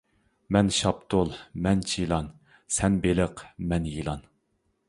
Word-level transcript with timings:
سەن 0.55 0.71
شاپتۇل، 0.77 1.29
مەن 1.67 1.85
چىلان، 1.91 2.31
سەن 2.79 2.99
بېلىق، 3.05 3.45
مەن 3.73 3.87
يىلان. 3.95 4.27